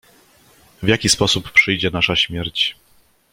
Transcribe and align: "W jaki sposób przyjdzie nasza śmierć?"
"W 0.83 0.87
jaki 0.87 1.09
sposób 1.09 1.51
przyjdzie 1.51 1.91
nasza 1.91 2.15
śmierć?" 2.15 2.75